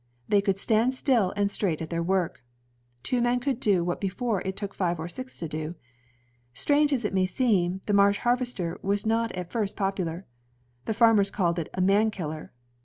[0.27, 2.43] They could stand still and straight at their work.
[3.03, 5.75] Two men could do what before it took five or six to do.
[6.55, 10.25] Strange as it may seem, the Marsh harvester was not at first popular.
[10.85, 12.51] The farmers called it a *^man killer.